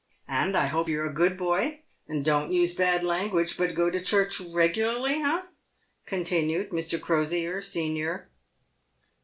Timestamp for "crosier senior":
6.99-8.27